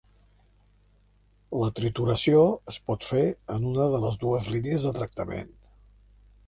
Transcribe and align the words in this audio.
La 1.63 1.69
trituració 1.81 2.41
es 2.73 2.81
pot 2.89 3.07
fer 3.11 3.23
en 3.59 3.69
una 3.75 3.87
de 3.97 4.01
les 4.07 4.19
dues 4.27 4.53
línies 4.57 4.89
de 4.89 4.97
tractament. 5.01 5.57